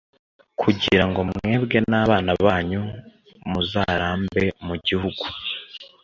kugira 0.61 1.03
ngo 1.09 1.19
mwebwe 1.29 1.77
n’abana 1.89 2.31
banyu 2.45 2.81
muzarambe 3.51 4.43
mu 4.65 4.75
gihugu 4.85 5.23